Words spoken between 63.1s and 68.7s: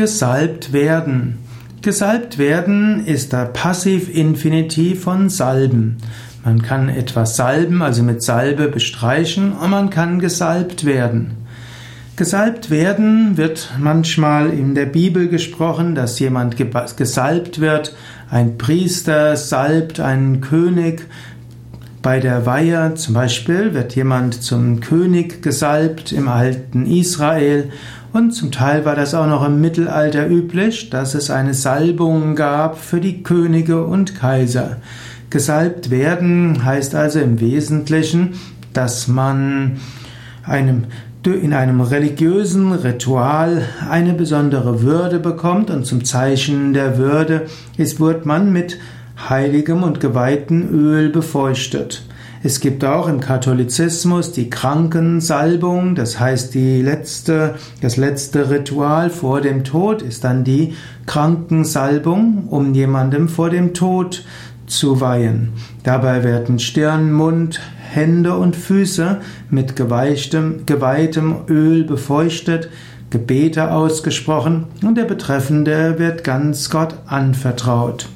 vor dem Tod zu weihen. Dabei werden Stirn, Mund, Hände und